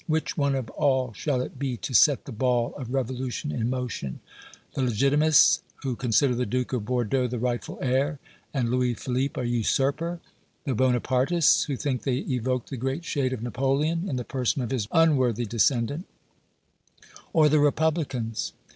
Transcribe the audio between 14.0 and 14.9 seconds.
in the person of his